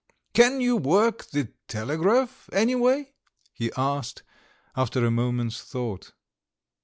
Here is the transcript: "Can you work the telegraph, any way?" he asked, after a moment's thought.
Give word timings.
"Can 0.33 0.61
you 0.61 0.77
work 0.77 1.25
the 1.25 1.49
telegraph, 1.67 2.49
any 2.51 2.73
way?" 2.73 3.13
he 3.53 3.71
asked, 3.77 4.23
after 4.75 5.05
a 5.05 5.11
moment's 5.11 5.61
thought. 5.61 6.13